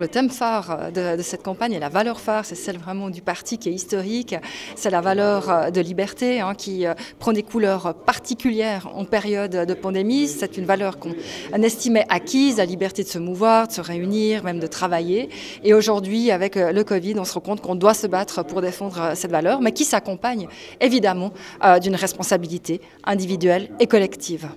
Le 0.00 0.06
thème 0.06 0.30
phare 0.30 0.92
de, 0.92 1.20
cette 1.22 1.42
campagne 1.42 1.72
et 1.72 1.80
la 1.80 1.88
valeur 1.88 2.20
phare, 2.20 2.44
c'est 2.44 2.54
celle 2.54 2.78
vraiment 2.78 3.10
du 3.10 3.20
parti 3.20 3.58
qui 3.58 3.68
est 3.68 3.72
historique. 3.72 4.36
C'est 4.76 4.90
la 4.90 5.00
valeur 5.00 5.50
euh, 5.50 5.70
de 5.72 5.80
liberté 5.80 6.38
hein, 6.38 6.54
qui 6.54 6.86
euh, 6.86 6.94
prend 7.18 7.32
des 7.32 7.42
couleurs 7.42 7.94
particulières 8.06 8.88
en 8.94 9.04
période 9.04 9.50
de 9.50 9.74
pandémie. 9.74 10.28
C'est 10.28 10.56
une 10.56 10.66
valeur 10.66 11.00
qu'on 11.00 11.14
estimait 11.52 12.06
acquise, 12.10 12.58
la 12.58 12.64
liberté 12.64 13.02
de 13.02 13.08
se 13.08 13.18
mouvoir, 13.18 13.66
de 13.66 13.72
se 13.72 13.80
réunir, 13.80 14.44
même 14.44 14.60
de 14.60 14.68
travailler. 14.68 15.30
Et 15.64 15.74
aujourd'hui, 15.74 16.30
avec 16.30 16.56
euh, 16.56 16.70
le 16.70 16.84
Covid, 16.84 17.18
on 17.18 17.24
se 17.24 17.34
rend 17.34 17.40
compte 17.40 17.60
qu'on 17.60 17.74
doit 17.74 17.94
se 17.94 18.06
battre 18.06 18.44
pour 18.44 18.62
défendre 18.62 19.14
cette 19.16 19.32
valeur, 19.32 19.60
mais 19.60 19.72
qui 19.72 19.84
s'accompagne 19.84 20.46
évidemment 20.80 21.32
d'une 21.82 21.96
responsabilité 21.96 22.80
individuelle 23.02 23.70
et 23.80 23.88
collective. 23.88 24.48